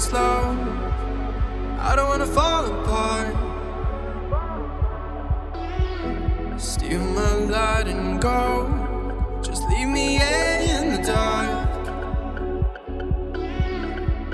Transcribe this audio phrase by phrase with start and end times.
[0.00, 0.56] slow.
[1.80, 3.34] I don't wanna fall apart.
[6.60, 8.68] Steal my light and go.
[9.42, 11.68] Just leave me in the dark.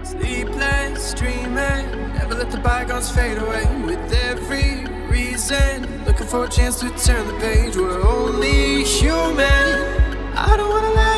[0.05, 1.85] Sleepless, dreaming.
[2.15, 3.65] Never let the bygones fade away.
[3.87, 7.77] With every reason, looking for a chance to turn the page.
[7.77, 9.69] We're only human.
[10.37, 11.14] I don't wanna let.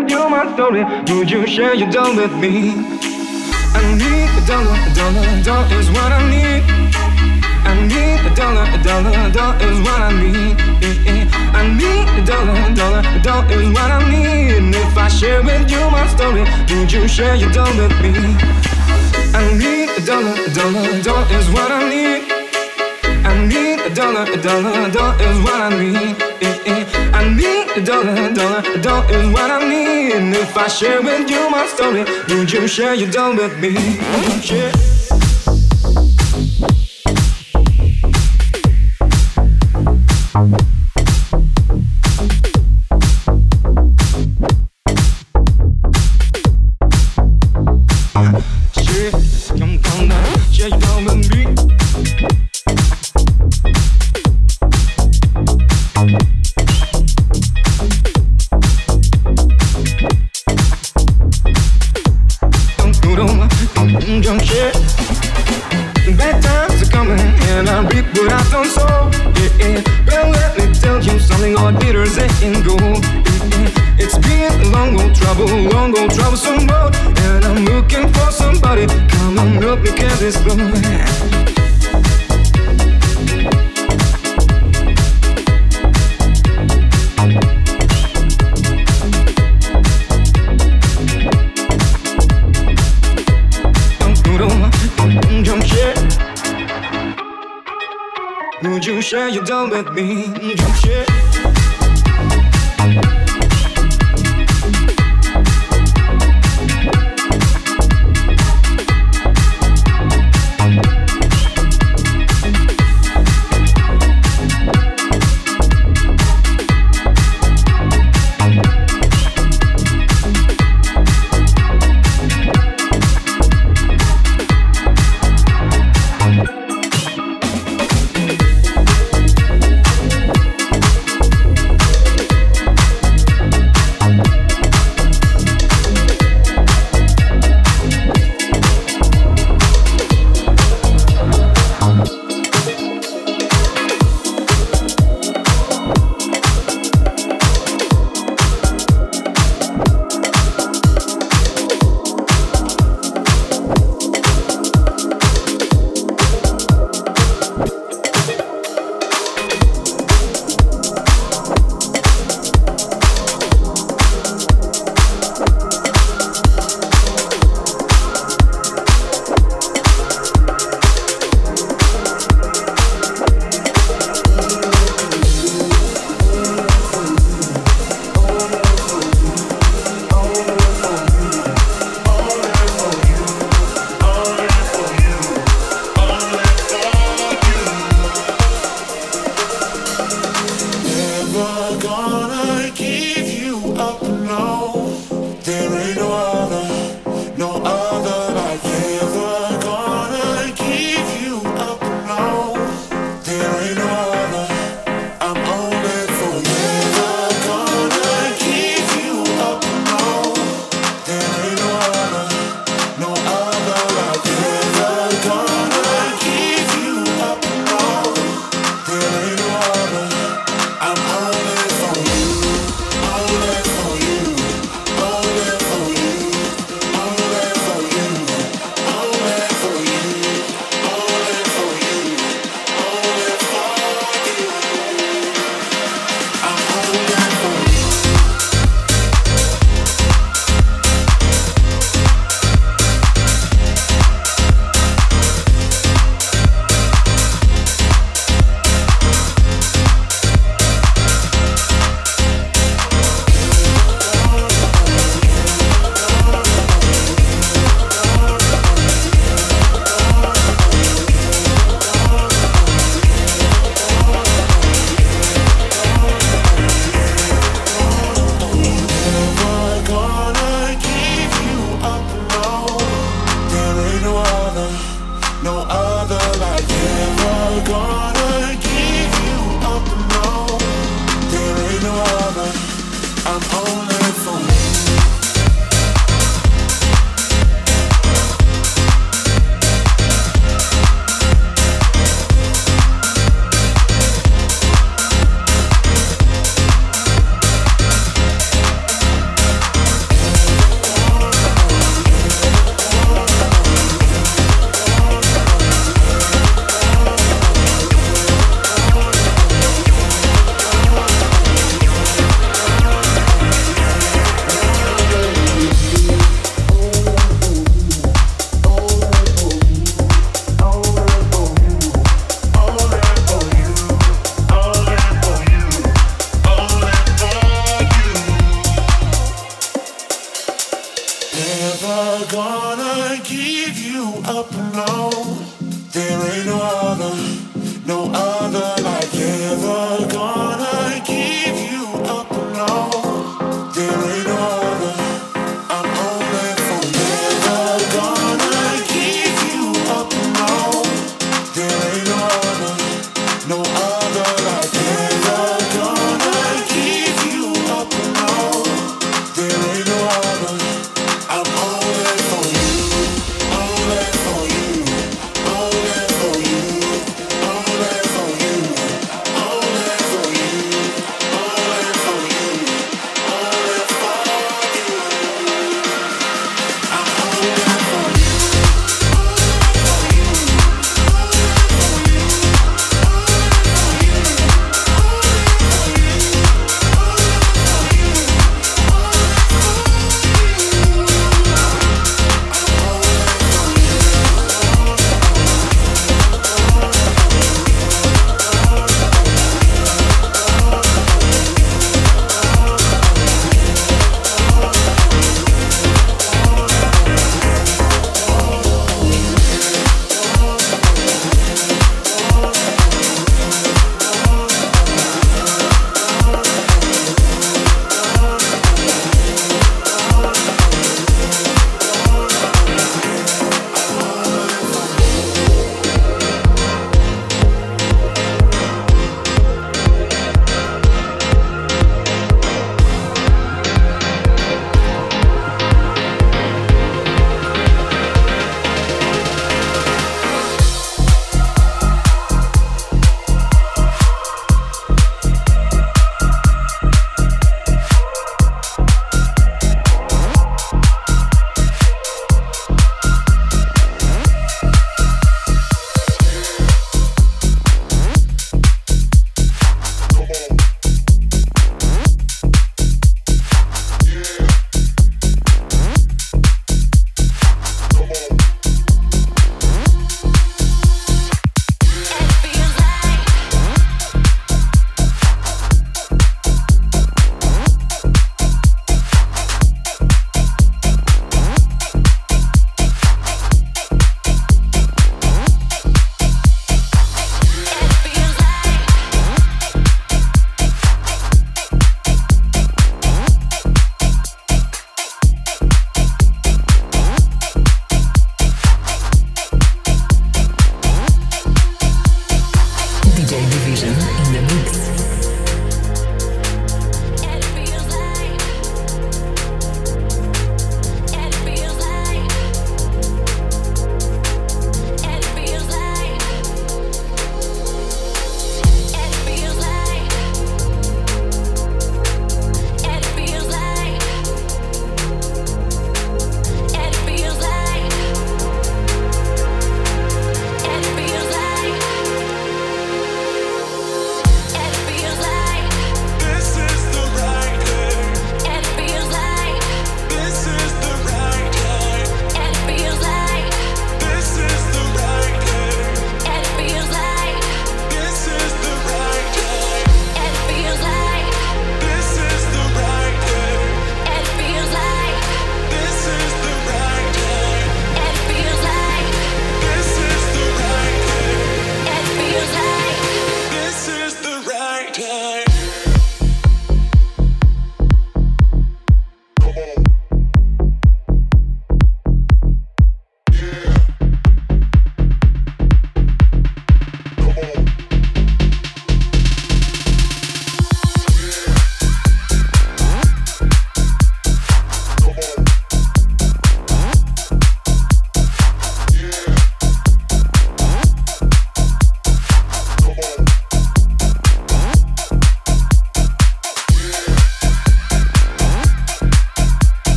[0.00, 2.70] Would you my story do you share your dough with me?
[3.74, 6.62] I need a dollar, a dollar, a dollar is what I need.
[7.66, 10.56] I need a dollar, a dollar, a dollar is what I need.
[11.52, 14.74] I need a dollar, a dollar, a dollar is what I need.
[14.74, 18.14] If I share with you my story, would you share your dough with me?
[19.34, 22.19] I need a dollar, a dollar, a dollar is what I need.
[24.10, 26.16] Dollar, a dollar, a dollar is what I need.
[27.14, 30.14] I need a dollar, a dollar, a dollar is what I need.
[30.14, 33.76] And if I share with you my story, would you share your dollar with me?
[34.42, 34.99] Share.